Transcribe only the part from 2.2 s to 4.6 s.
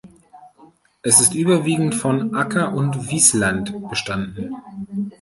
Acker- und Wiesland bestanden.